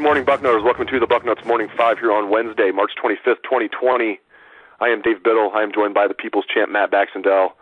[0.00, 0.64] Good morning, Bucknutters.
[0.64, 4.18] Welcome to the Bucknuts Morning Five here on Wednesday, March 25th, 2020.
[4.80, 5.52] I am Dave Biddle.
[5.52, 7.52] I am joined by the People's Champ, Matt Baxendell.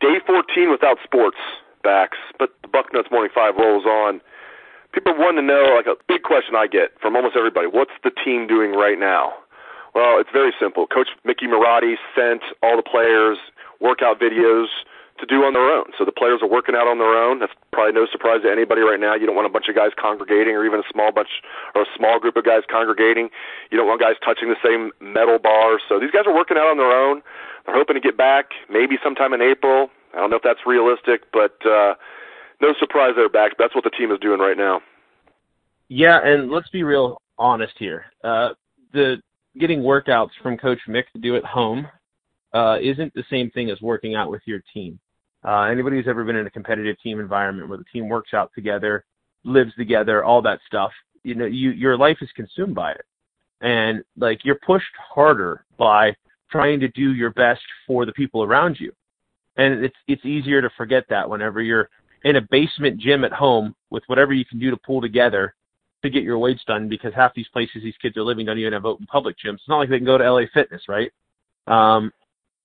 [0.00, 1.36] Day 14 without sports,
[1.82, 4.20] Bax, but the Bucknuts Morning Five rolls on.
[4.92, 8.12] People want to know, like a big question I get from almost everybody, what's the
[8.14, 9.34] team doing right now?
[9.96, 10.86] Well, it's very simple.
[10.86, 13.36] Coach Mickey Marotti sent all the players
[13.80, 14.66] workout videos
[15.18, 15.90] to do on their own.
[15.98, 17.38] So the players are working out on their own.
[17.38, 19.14] That's probably no surprise to anybody right now.
[19.14, 21.28] You don't want a bunch of guys congregating or even a small bunch
[21.74, 23.28] or a small group of guys congregating.
[23.70, 25.82] You don't want guys touching the same metal bars.
[25.88, 27.22] So these guys are working out on their own.
[27.66, 29.90] They're hoping to get back maybe sometime in April.
[30.14, 31.94] I don't know if that's realistic, but uh
[32.60, 33.58] no surprise they're back.
[33.58, 34.80] That's what the team is doing right now.
[35.88, 38.06] Yeah, and let's be real honest here.
[38.24, 38.50] Uh
[38.92, 39.22] the
[39.58, 41.86] getting workouts from Coach Mick to do at home
[42.54, 44.98] uh, isn't the same thing as working out with your team.
[45.44, 48.50] Uh, anybody who's ever been in a competitive team environment where the team works out
[48.54, 49.04] together,
[49.44, 50.90] lives together, all that stuff,
[51.22, 53.04] you know, you your life is consumed by it,
[53.60, 56.14] and like you're pushed harder by
[56.50, 58.92] trying to do your best for the people around you,
[59.56, 61.88] and it's it's easier to forget that whenever you're
[62.24, 65.54] in a basement gym at home with whatever you can do to pull together
[66.02, 68.72] to get your weights done because half these places these kids are living don't even
[68.72, 69.54] have open public gyms.
[69.54, 71.10] It's not like they can go to LA Fitness, right?
[71.66, 72.12] Um,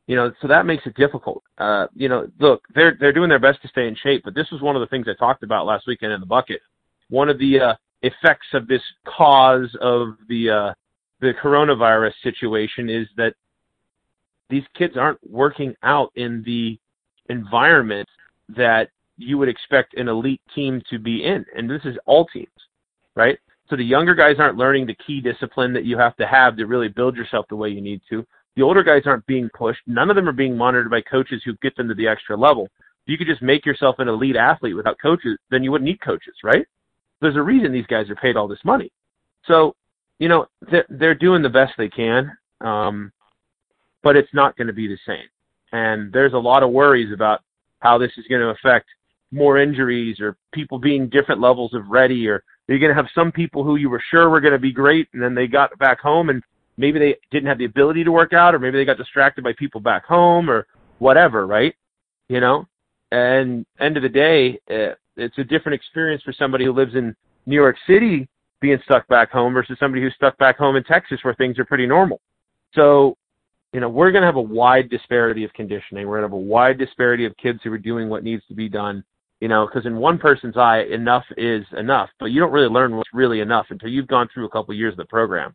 [0.08, 1.44] you know, so that makes it difficult.
[1.58, 4.50] Uh, you know, look, they're they're doing their best to stay in shape, but this
[4.52, 6.62] was one of the things I talked about last weekend in the bucket.
[7.10, 10.74] One of the uh, effects of this cause of the uh,
[11.22, 13.34] the coronavirus situation is that
[14.50, 16.78] these kids aren't working out in the
[17.30, 18.08] environment
[18.50, 22.50] that you would expect an elite team to be in, and this is all teams,
[23.16, 23.40] right?
[23.70, 26.66] So the younger guys aren't learning the key discipline that you have to have to
[26.66, 28.26] really build yourself the way you need to
[28.56, 29.82] the older guys aren't being pushed.
[29.88, 32.66] None of them are being monitored by coaches who get them to the extra level.
[33.06, 36.02] If you could just make yourself an elite athlete without coaches, then you wouldn't need
[36.02, 36.66] coaches, right?
[37.22, 38.92] There's a reason these guys are paid all this money.
[39.46, 39.76] So,
[40.20, 42.32] you know, they're, they're doing the best they can,
[42.62, 43.12] um,
[44.04, 45.28] but it's not going to be the same.
[45.72, 47.42] And there's a lot of worries about
[47.80, 48.88] how this is going to affect
[49.32, 53.32] more injuries or people being different levels of ready or you're going to have some
[53.32, 56.00] people who you were sure were going to be great and then they got back
[56.00, 56.42] home and
[56.78, 59.54] maybe they didn't have the ability to work out or maybe they got distracted by
[59.54, 60.68] people back home or
[61.00, 61.76] whatever right?
[62.30, 62.68] You know?
[63.12, 67.16] And end of the day uh, it's a different experience for somebody who lives in
[67.46, 68.28] new york city
[68.62, 71.66] being stuck back home versus somebody who's stuck back home in texas where things are
[71.66, 72.22] pretty normal.
[72.74, 73.18] So
[73.74, 76.08] you know we're going to have a wide disparity of conditioning.
[76.08, 78.56] We're going to have a wide disparity of kids who are doing what needs to
[78.56, 79.04] be done
[79.42, 82.10] you know because in one person's eye enough is enough.
[82.20, 84.94] But you don't really learn what's really enough until you've gone through a couple years
[84.94, 85.54] of the program.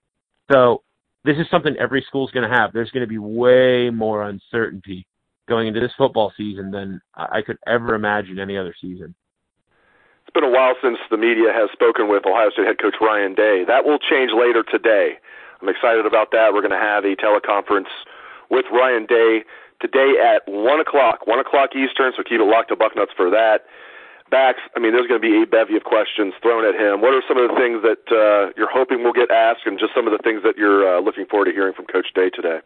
[0.52, 0.82] So
[1.28, 2.72] this is something every school is going to have.
[2.72, 5.06] There's going to be way more uncertainty
[5.46, 9.14] going into this football season than I could ever imagine any other season.
[10.24, 13.34] It's been a while since the media has spoken with Ohio State head coach Ryan
[13.34, 13.64] Day.
[13.68, 15.20] That will change later today.
[15.60, 16.54] I'm excited about that.
[16.54, 17.92] We're going to have a teleconference
[18.50, 19.44] with Ryan Day
[19.80, 23.68] today at 1 o'clock, 1 o'clock Eastern, so keep it locked to Bucknuts for that.
[24.30, 27.00] Bax, I mean, there's going to be a bevy of questions thrown at him.
[27.00, 29.94] What are some of the things that uh, you're hoping will get asked, and just
[29.94, 32.58] some of the things that you're uh, looking forward to hearing from Coach Day today?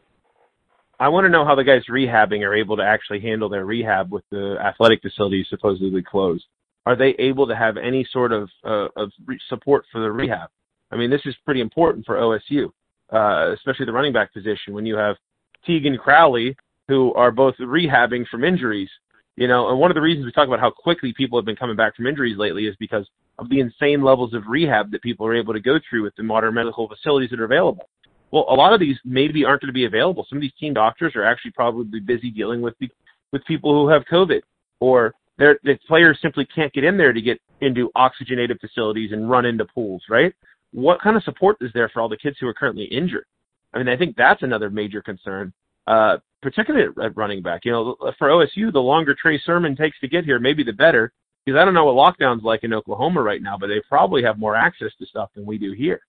[0.98, 4.12] I want to know how the guys rehabbing are able to actually handle their rehab
[4.12, 6.44] with the athletic facilities supposedly closed.
[6.86, 10.50] Are they able to have any sort of uh, of re- support for the rehab?
[10.90, 12.70] I mean, this is pretty important for OSU,
[13.12, 15.16] uh, especially the running back position when you have
[15.64, 16.56] Teague and Crowley
[16.88, 18.90] who are both rehabbing from injuries
[19.36, 21.56] you know, and one of the reasons we talk about how quickly people have been
[21.56, 23.06] coming back from injuries lately is because
[23.38, 26.22] of the insane levels of rehab that people are able to go through with the
[26.22, 27.88] modern medical facilities that are available.
[28.30, 30.26] Well, a lot of these maybe aren't going to be available.
[30.28, 32.88] Some of these team doctors are actually probably busy dealing with the,
[33.32, 34.40] with people who have COVID,
[34.80, 39.44] or the players simply can't get in there to get into oxygenated facilities and run
[39.44, 40.34] into pools, right?
[40.72, 43.26] what kind of support is there for all the kids who are currently injured?
[43.72, 45.52] I mean, I think that's another major concern,
[45.86, 47.64] uh, particularly at running back.
[47.64, 51.12] You know, for OSU, the longer Trey Sermon takes to get here, maybe the better.
[51.44, 54.38] Because I don't know what lockdown's like in Oklahoma right now, but they probably have
[54.38, 56.00] more access to stuff than we do here.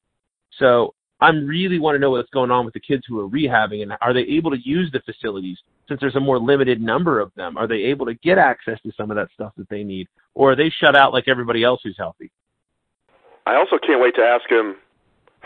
[0.59, 3.81] So I'm really want to know what's going on with the kids who are rehabbing
[3.81, 5.57] and are they able to use the facilities
[5.88, 7.57] since there's a more limited number of them?
[7.57, 10.07] Are they able to get access to some of that stuff that they need?
[10.35, 12.30] Or are they shut out like everybody else who's healthy?
[13.45, 14.75] I also can't wait to ask him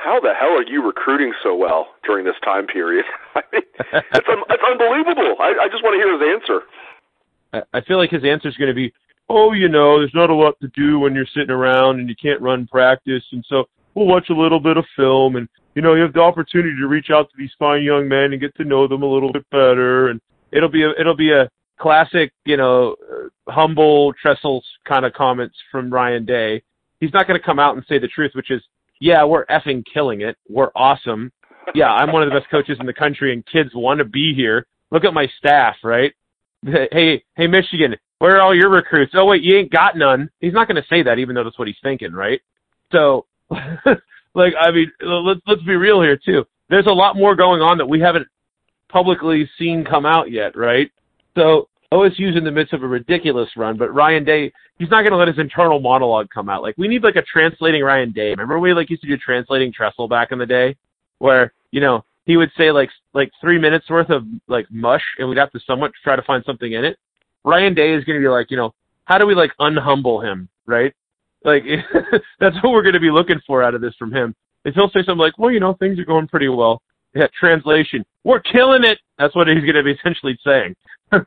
[0.07, 3.03] how the hell are you recruiting so well during this time period?
[3.35, 5.35] I mean, it's, un- it's unbelievable.
[5.37, 7.65] I, I just want to hear his answer.
[7.73, 8.93] I feel like his answer is going to be,
[9.27, 12.15] oh, you know, there's not a lot to do when you're sitting around and you
[12.15, 13.65] can't run practice, and so
[13.95, 16.87] we'll watch a little bit of film, and you know, you have the opportunity to
[16.87, 19.45] reach out to these fine young men and get to know them a little bit
[19.51, 20.21] better, and
[20.53, 21.49] it'll be a, it'll be a
[21.81, 26.63] classic, you know, uh, humble Tressel kind of comments from Ryan Day.
[27.01, 28.63] He's not going to come out and say the truth, which is,
[28.99, 30.37] yeah, we're effing killing it.
[30.49, 31.31] We're awesome.
[31.75, 34.33] Yeah, I'm one of the best coaches in the country, and kids want to be
[34.33, 34.65] here.
[34.91, 36.13] Look at my staff, right?
[36.91, 39.13] Hey, hey, Michigan, where are all your recruits?
[39.15, 40.27] Oh wait, you ain't got none.
[40.39, 42.41] He's not going to say that, even though that's what he's thinking, right?
[42.91, 46.45] So, like, I mean, let's let's be real here too.
[46.69, 48.27] There's a lot more going on that we haven't
[48.89, 50.89] publicly seen come out yet, right?
[51.37, 55.11] So OSU's in the midst of a ridiculous run, but Ryan Day, he's not going
[55.11, 56.61] to let his internal monologue come out.
[56.61, 58.31] Like we need like a translating Ryan Day.
[58.31, 60.75] Remember we like used to do translating Tressel back in the day,
[61.19, 65.29] where you know he would say like like three minutes worth of like mush, and
[65.29, 66.97] we'd have to somewhat try to find something in it.
[67.45, 68.73] Ryan Day is going to be like, you know,
[69.05, 70.93] how do we like unhumble him, right?
[71.45, 71.63] Like
[72.39, 74.35] that's what we're going to be looking for out of this from him.
[74.65, 76.81] If he'll say something like, well, you know, things are going pretty well.
[77.15, 78.99] Yeah, translation, we're killing it.
[79.17, 80.75] That's what he's going to be essentially saying.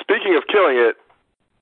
[0.00, 0.96] Speaking of killing it,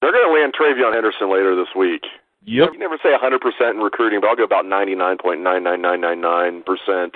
[0.01, 2.07] they're going to land TreVeyon Henderson later this week.
[2.45, 2.73] Yep.
[2.75, 7.15] You never say 100% in recruiting, but I'll go about 99.99999%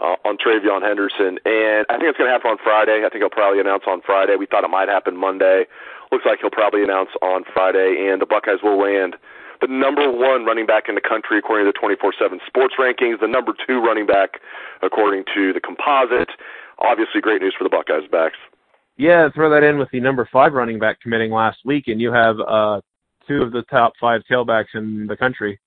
[0.00, 1.38] uh, on TreVeyon Henderson.
[1.46, 3.04] And I think it's going to happen on Friday.
[3.06, 4.34] I think he'll probably announce on Friday.
[4.34, 5.66] We thought it might happen Monday.
[6.10, 9.14] Looks like he'll probably announce on Friday, and the Buckeyes will land
[9.60, 13.26] the number one running back in the country according to the 24/7 Sports rankings, the
[13.26, 14.40] number two running back
[14.82, 16.30] according to the composite.
[16.78, 18.36] Obviously, great news for the Buckeyes backs.
[18.96, 22.12] Yeah, throw that in with the number five running back committing last week, and you
[22.12, 22.80] have uh,
[23.28, 25.60] two of the top five tailbacks in the country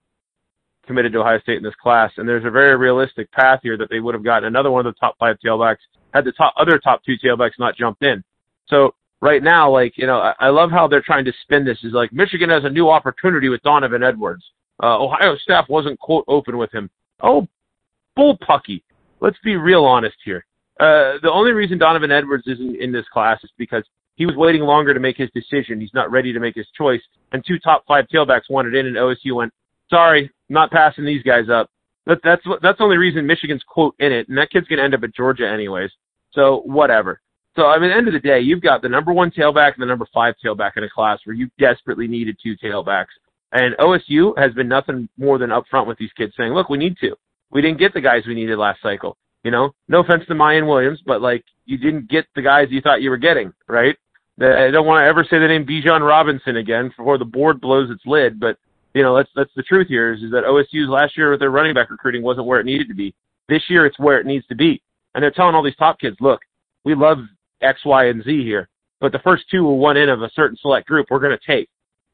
[0.87, 2.11] committed to Ohio State in this class.
[2.17, 4.91] And there's a very realistic path here that they would have gotten another one of
[4.91, 5.77] the top five tailbacks
[6.13, 8.23] had the top other top two tailbacks not jumped in.
[8.67, 11.77] So right now, like you know, I, I love how they're trying to spin this.
[11.83, 14.43] Is like Michigan has a new opportunity with Donovan Edwards.
[14.81, 16.89] Uh, Ohio staff wasn't quote open with him.
[17.21, 17.47] Oh,
[18.17, 18.81] bullpucky.
[19.21, 20.45] Let's be real honest here.
[20.79, 23.83] Uh, the only reason Donovan Edwards isn't in this class is because
[24.15, 25.79] he was waiting longer to make his decision.
[25.79, 27.01] He's not ready to make his choice.
[27.31, 29.53] And two top five tailbacks wanted in, and OSU went,
[29.89, 31.69] sorry, not passing these guys up.
[32.05, 34.95] That, that's that's the only reason Michigan's quote in it, and that kid's gonna end
[34.95, 35.91] up at Georgia anyways.
[36.31, 37.21] So whatever.
[37.55, 39.73] So I mean, at the end of the day, you've got the number one tailback
[39.73, 43.07] and the number five tailback in a class where you desperately needed two tailbacks.
[43.51, 46.97] And OSU has been nothing more than upfront with these kids saying, look, we need
[47.01, 47.15] to.
[47.51, 49.17] We didn't get the guys we needed last cycle.
[49.43, 52.81] You know, no offense to Miyan Williams, but like you didn't get the guys you
[52.81, 53.95] thought you were getting, right?
[54.41, 57.89] I don't want to ever say the name Bijan Robinson again before the board blows
[57.89, 58.57] its lid, but
[58.93, 61.51] you know that's that's the truth here is, is that OSU's last year with their
[61.51, 63.13] running back recruiting wasn't where it needed to be.
[63.47, 64.81] This year it's where it needs to be,
[65.13, 66.41] and they're telling all these top kids, look,
[66.83, 67.19] we love
[67.61, 70.57] X, Y, and Z here, but the first two will one in of a certain
[70.61, 71.69] select group we're going to take,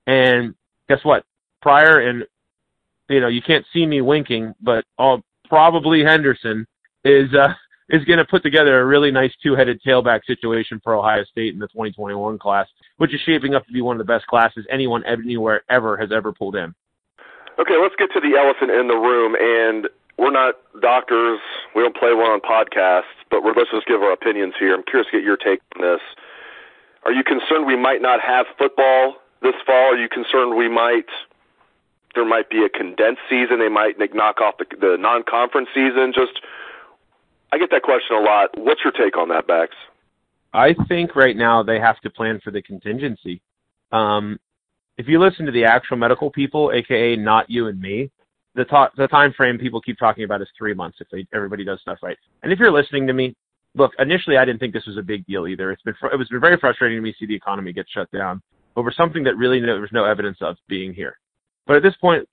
[0.08, 0.54] and
[0.90, 1.24] guess what?
[1.62, 2.24] Pryor and
[3.10, 6.68] you know you can't see me winking, but all, probably Henderson
[7.06, 7.54] is uh,
[7.90, 11.60] is going to put together a really nice two-headed tailback situation for Ohio State in
[11.60, 15.04] the 2021 class, which is shaping up to be one of the best classes anyone
[15.06, 16.74] anywhere ever has ever pulled in.
[17.60, 21.40] Okay, let's get to the elephant in the room, and we're not doctors.
[21.76, 24.74] We don't play one on podcasts, but we're, let's just give our opinions here.
[24.74, 26.02] I'm curious to get your take on this.
[27.06, 29.94] Are you concerned we might not have football this fall?
[29.94, 31.06] Are you concerned we might
[32.16, 33.60] there might be a condensed season?
[33.60, 36.14] They might knock off the, the non-conference season.
[36.16, 36.42] Just
[37.56, 38.50] I get that question a lot.
[38.58, 39.74] What's your take on that, Bax?
[40.54, 43.42] I think right now they have to plan for the contingency.
[43.94, 44.38] Um,
[44.98, 48.12] if you listen to the actual medical people, aka not you and me,
[48.56, 51.64] the ta- the time frame people keep talking about is three months if they, everybody
[51.64, 52.18] does stuff right.
[52.44, 53.34] And if you're listening to me,
[53.74, 55.72] look, initially I didn't think this was a big deal either.
[55.72, 57.86] It's been fr- it was been very frustrating to me to see the economy get
[57.90, 58.42] shut down
[58.76, 61.20] over something that really no, there was no evidence of being here.
[61.68, 62.28] But at this point,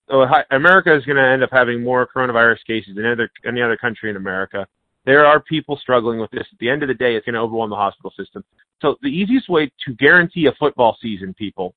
[0.50, 3.76] America is going to end up having more coronavirus cases than any other, any other
[3.76, 4.66] country in America.
[5.04, 6.46] There are people struggling with this.
[6.52, 8.44] At the end of the day, it's going to overwhelm the hospital system.
[8.80, 11.74] So the easiest way to guarantee a football season, people,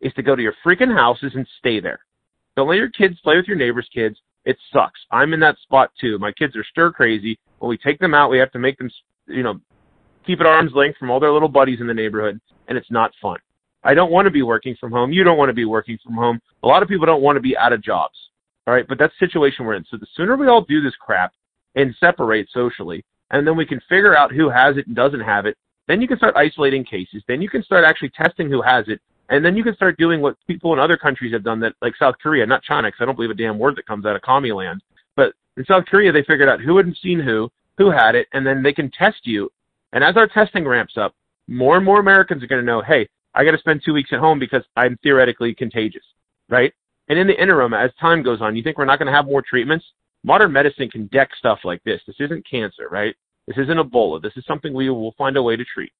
[0.00, 2.00] is to go to your freaking houses and stay there.
[2.56, 4.18] Don't let your kids play with your neighbors' kids.
[4.44, 5.00] It sucks.
[5.10, 6.18] I'm in that spot too.
[6.18, 7.38] My kids are stir crazy.
[7.58, 8.90] When we take them out, we have to make them,
[9.26, 9.60] you know,
[10.26, 13.12] keep at arm's length from all their little buddies in the neighborhood, and it's not
[13.20, 13.38] fun.
[13.84, 15.12] I don't want to be working from home.
[15.12, 16.40] You don't want to be working from home.
[16.62, 18.16] A lot of people don't want to be out of jobs.
[18.66, 19.84] All right, but that's the situation we're in.
[19.90, 21.32] So the sooner we all do this crap
[21.76, 25.46] and separate socially, and then we can figure out who has it and doesn't have
[25.46, 25.56] it,
[25.88, 27.22] then you can start isolating cases.
[27.28, 30.20] Then you can start actually testing who has it, and then you can start doing
[30.20, 33.04] what people in other countries have done that, like South Korea, not China, because I
[33.04, 34.82] don't believe a damn word that comes out of commie land.
[35.16, 38.46] But in South Korea, they figured out who hadn't seen who, who had it, and
[38.46, 39.50] then they can test you.
[39.92, 41.14] And as our testing ramps up,
[41.48, 44.10] more and more Americans are going to know, hey, I got to spend two weeks
[44.12, 46.04] at home because I'm theoretically contagious,
[46.48, 46.72] right?
[47.08, 49.26] And in the interim, as time goes on, you think we're not going to have
[49.26, 49.84] more treatments?
[50.26, 52.00] Modern medicine can deck stuff like this.
[52.04, 53.14] This isn't cancer, right?
[53.46, 54.20] This isn't Ebola.
[54.20, 55.92] This is something we will find a way to treat.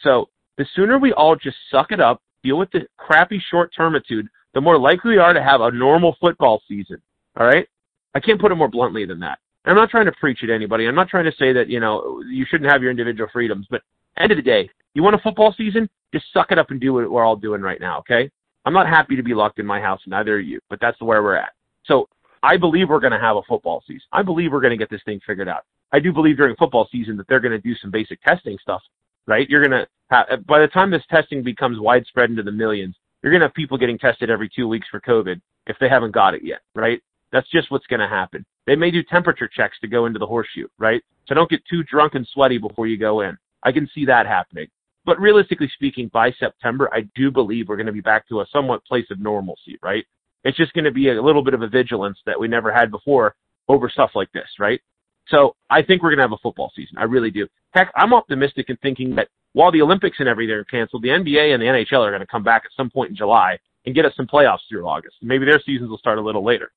[0.00, 4.28] So the sooner we all just suck it up, deal with the crappy short termitude,
[4.54, 7.02] the more likely we are to have a normal football season.
[7.36, 7.68] All right?
[8.14, 9.40] I can't put it more bluntly than that.
[9.64, 10.86] I'm not trying to preach it at anybody.
[10.86, 13.82] I'm not trying to say that, you know, you shouldn't have your individual freedoms, but
[14.18, 15.88] end of the day, you want a football season?
[16.12, 18.30] Just suck it up and do what we're all doing right now, okay?
[18.66, 21.24] I'm not happy to be locked in my house, neither are you, but that's where
[21.24, 21.54] we're at.
[21.86, 22.08] So
[22.44, 24.02] I believe we're going to have a football season.
[24.12, 25.64] I believe we're going to get this thing figured out.
[25.92, 28.82] I do believe during football season that they're going to do some basic testing stuff,
[29.26, 29.48] right?
[29.48, 32.96] You're going to have, uh, by the time this testing becomes widespread into the millions,
[33.22, 36.12] you're going to have people getting tested every two weeks for COVID if they haven't
[36.12, 37.00] got it yet, right?
[37.32, 38.44] That's just what's going to happen.
[38.66, 41.02] They may do temperature checks to go into the horseshoe, right?
[41.26, 43.38] So don't get too drunk and sweaty before you go in.
[43.62, 44.66] I can see that happening.
[45.06, 48.46] But realistically speaking, by September, I do believe we're going to be back to a
[48.52, 50.04] somewhat place of normalcy, right?
[50.44, 52.90] It's just going to be a little bit of a vigilance that we never had
[52.90, 53.34] before
[53.68, 54.80] over stuff like this, right?
[55.28, 56.98] So I think we're going to have a football season.
[56.98, 57.48] I really do.
[57.70, 61.54] Heck, I'm optimistic in thinking that while the Olympics and everything are canceled, the NBA
[61.54, 64.04] and the NHL are going to come back at some point in July and get
[64.04, 65.16] us some playoffs through August.
[65.22, 66.72] Maybe their seasons will start a little later.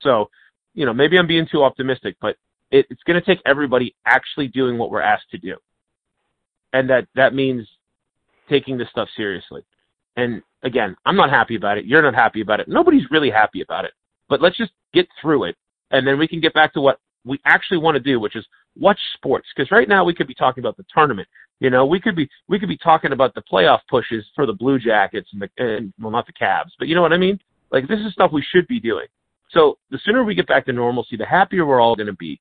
[0.00, 0.28] So,
[0.74, 2.36] you know, maybe I'm being too optimistic, but
[2.70, 5.56] it, it's going to take everybody actually doing what we're asked to do.
[6.72, 7.66] And that, that means
[8.48, 9.62] taking this stuff seriously.
[10.16, 11.86] And again, I'm not happy about it.
[11.86, 12.68] You're not happy about it.
[12.68, 13.92] Nobody's really happy about it.
[14.28, 15.56] But let's just get through it.
[15.90, 18.46] And then we can get back to what we actually want to do, which is
[18.78, 19.46] watch sports.
[19.54, 21.28] Because right now we could be talking about the tournament.
[21.60, 24.52] You know, we could be we could be talking about the playoff pushes for the
[24.52, 27.38] Blue Jackets and the and, well, not the Cavs, but you know what I mean.
[27.70, 29.06] Like this is stuff we should be doing.
[29.50, 32.40] So the sooner we get back to normalcy, the happier we're all going to be.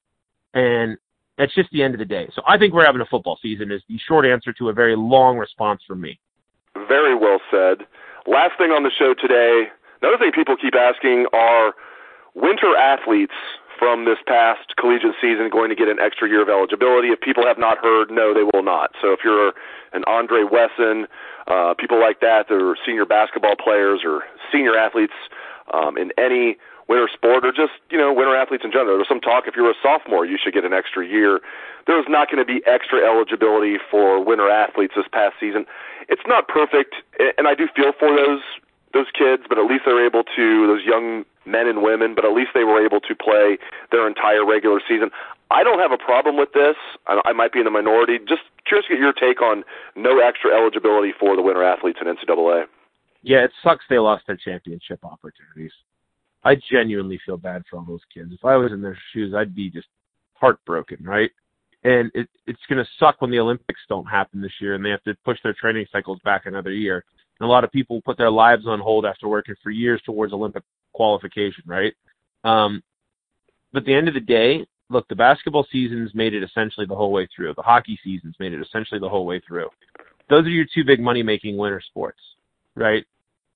[0.53, 0.97] And
[1.37, 2.29] that's just the end of the day.
[2.33, 4.95] So I think we're having a football season is the short answer to a very
[4.95, 6.19] long response from me.
[6.75, 7.85] Very well said.
[8.27, 9.67] Last thing on the show today,
[10.01, 11.73] another thing people keep asking are
[12.35, 13.33] winter athletes
[13.81, 17.09] from this past collegiate season going to get an extra year of eligibility?
[17.09, 18.93] If people have not heard, no, they will not.
[19.01, 19.53] So if you're
[19.93, 21.07] an Andre Wesson,
[21.47, 24.21] uh, people like that, are senior basketball players or
[24.53, 25.17] senior athletes
[25.73, 28.97] um, in any winter sport or just, you know, winter athletes in general.
[28.97, 31.39] There's some talk if you're a sophomore, you should get an extra year.
[31.87, 35.65] There's not going to be extra eligibility for winter athletes this past season.
[36.09, 36.95] It's not perfect,
[37.37, 38.41] and I do feel for those
[38.93, 42.33] those kids, but at least they're able to those young men and women, but at
[42.33, 43.57] least they were able to play
[43.89, 45.09] their entire regular season.
[45.49, 46.75] I don't have a problem with this.
[47.07, 48.19] I, I might be in the minority.
[48.19, 49.63] Just curious to get your take on
[49.95, 52.65] no extra eligibility for the winter athletes in NCAA.
[53.23, 55.71] Yeah, it sucks they lost their championship opportunities.
[56.43, 58.31] I genuinely feel bad for all those kids.
[58.33, 59.87] If I was in their shoes, I'd be just
[60.33, 61.29] heartbroken, right?
[61.83, 64.89] And it, it's going to suck when the Olympics don't happen this year and they
[64.89, 67.03] have to push their training cycles back another year.
[67.39, 70.33] And a lot of people put their lives on hold after working for years towards
[70.33, 70.63] Olympic
[70.93, 71.93] qualification, right?
[72.43, 72.83] Um,
[73.73, 76.95] but at the end of the day, look, the basketball seasons made it essentially the
[76.95, 77.53] whole way through.
[77.55, 79.69] The hockey seasons made it essentially the whole way through.
[80.29, 82.19] Those are your two big money making winter sports,
[82.75, 83.05] right?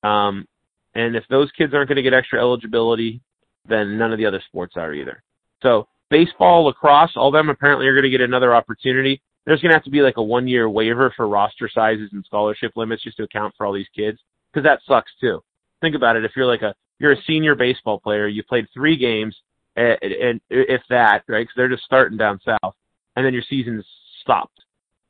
[0.03, 0.47] Um,
[0.93, 3.21] and if those kids aren't going to get extra eligibility,
[3.67, 5.23] then none of the other sports are either.
[5.61, 9.75] So baseball, lacrosse, all them apparently are going to get another opportunity there's going to
[9.75, 13.17] have to be like a one year waiver for roster sizes and scholarship limits just
[13.17, 14.19] to account for all these kids
[14.51, 15.43] because that sucks too.
[15.81, 16.25] Think about it.
[16.25, 19.35] If you're like a you're a senior baseball player, you played three games
[19.75, 21.43] and, and if that, right?
[21.43, 22.73] Because they're just starting down south,
[23.15, 23.85] and then your season's
[24.21, 24.61] stopped.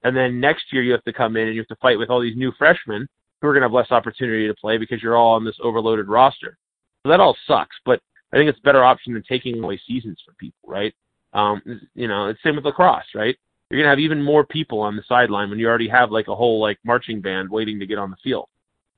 [0.03, 2.09] And then next year you have to come in and you have to fight with
[2.09, 3.07] all these new freshmen
[3.45, 6.07] who are going to have less opportunity to play because you're all on this overloaded
[6.07, 6.57] roster.
[7.03, 7.75] So that all sucks.
[7.85, 8.01] But
[8.33, 10.93] I think it's a better option than taking away seasons for people, right?
[11.33, 11.61] Um,
[11.93, 13.37] you know, it's same with lacrosse, right?
[13.69, 16.35] you're gonna have even more people on the sideline when you already have like a
[16.35, 18.47] whole like marching band waiting to get on the field.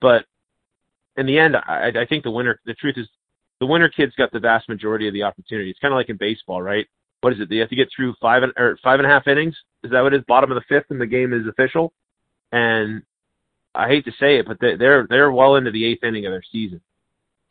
[0.02, 0.26] But
[1.16, 2.60] in the end, I, I think the winner.
[2.66, 3.08] The truth is,
[3.60, 5.70] the winner kids got the vast majority of the opportunity.
[5.70, 6.86] It's kind of like in baseball, right?
[7.22, 7.50] What is it?
[7.50, 9.56] They have to get through five and or five and a half innings.
[9.84, 10.26] Is that what it is?
[10.28, 11.94] Bottom of the fifth, and the game is official.
[12.52, 13.02] And
[13.78, 16.44] I hate to say it, but they're they're well into the eighth inning of their
[16.52, 16.82] season.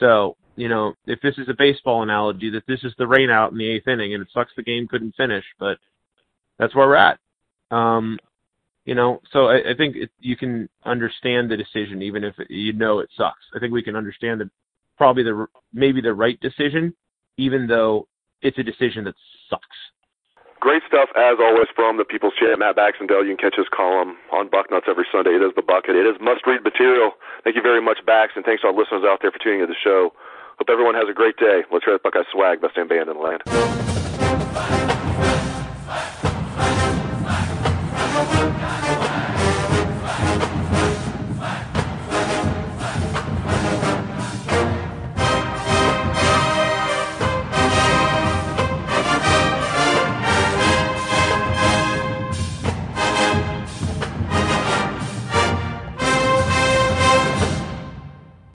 [0.01, 3.53] So you know, if this is a baseball analogy, that this is the rain out
[3.53, 5.79] in the eighth inning, and it sucks the game couldn't finish, but
[6.59, 7.19] that's where we're at.
[7.71, 8.19] Um,
[8.87, 12.51] you know, so I, I think it, you can understand the decision, even if it,
[12.51, 13.45] you know it sucks.
[13.55, 14.51] I think we can understand that
[14.97, 16.95] probably the maybe the right decision,
[17.37, 18.09] even though
[18.43, 19.15] it's a decision that
[19.51, 19.77] sucks.
[20.67, 23.23] Great stuff as always from the People's Champ, Matt Baxendell.
[23.23, 25.31] You can catch his column on Bucknuts every Sunday.
[25.31, 25.95] It is the bucket.
[25.95, 27.13] It is must-read material.
[27.45, 29.73] Thank you very much, Bax, and thanks to our listeners out there for tuning into
[29.73, 30.11] the show.
[30.59, 31.63] Hope everyone has a great day.
[31.71, 33.86] Let's hear that Buckeye swag, best damn band in the land.